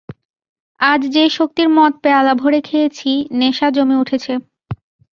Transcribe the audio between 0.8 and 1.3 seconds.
আজ যে